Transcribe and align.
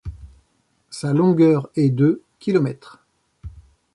Sa 0.89 1.13
longueur 1.13 1.69
est 1.75 1.91
de 1.91 2.23
km. 2.39 3.05